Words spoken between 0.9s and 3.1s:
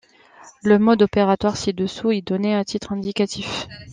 opératoire ci-dessous est donné à titre